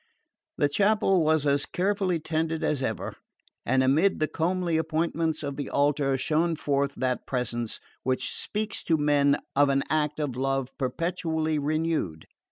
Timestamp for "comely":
4.27-4.75